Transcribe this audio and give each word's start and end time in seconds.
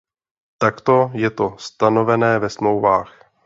Takto 0.63 1.11
je 1.13 1.29
to 1.31 1.53
stanovené 1.57 2.39
ve 2.39 2.49
smlouvách. 2.49 3.31